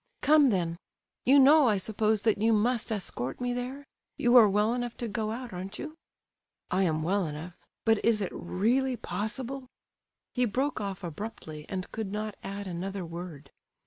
"Come 0.23 0.49
then. 0.49 0.77
You 1.25 1.37
know, 1.39 1.67
I 1.67 1.77
suppose, 1.77 2.23
that 2.23 2.39
you 2.39 2.53
must 2.53 2.91
escort 2.91 3.39
me 3.39 3.53
there? 3.53 3.85
You 4.17 4.35
are 4.35 4.49
well 4.49 4.73
enough 4.73 4.97
to 4.97 5.07
go 5.07 5.29
out, 5.29 5.53
aren't 5.53 5.77
you?" 5.77 5.93
"I 6.71 6.81
am 6.85 7.03
well 7.03 7.27
enough; 7.27 7.53
but 7.85 8.03
is 8.03 8.19
it 8.19 8.31
really 8.33 8.95
possible?—" 8.97 9.67
He 10.33 10.45
broke 10.45 10.81
off 10.81 11.03
abruptly, 11.03 11.67
and 11.69 11.91
could 11.91 12.11
not 12.11 12.33
add 12.41 12.65
another 12.65 13.05
word. 13.05 13.51